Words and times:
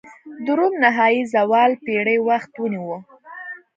د 0.45 0.47
روم 0.59 0.73
نهايي 0.83 1.21
زوال 1.33 1.71
پېړۍ 1.83 2.17
وخت 2.29 2.51
ونیوه. 2.57 2.99